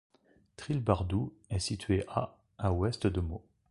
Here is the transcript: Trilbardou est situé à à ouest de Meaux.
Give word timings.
Trilbardou 0.57 1.31
est 1.51 1.59
situé 1.59 2.03
à 2.07 2.35
à 2.57 2.71
ouest 2.73 3.05
de 3.05 3.21
Meaux. 3.21 3.45